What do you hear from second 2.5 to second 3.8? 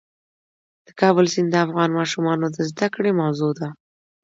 د زده کړې موضوع ده.